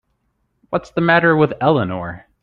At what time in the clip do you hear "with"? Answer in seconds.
1.37-1.53